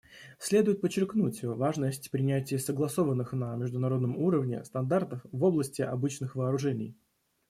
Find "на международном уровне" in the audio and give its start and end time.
3.33-4.65